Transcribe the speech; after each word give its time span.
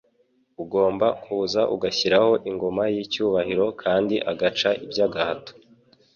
ugomba 0.63 1.07
kuza 1.23 1.61
agashyiraho 1.75 2.31
ingoma 2.49 2.83
y'icyubahiro 2.93 3.65
kandi 3.81 4.15
agaca 4.31 4.69
iby'agahato. 4.83 5.51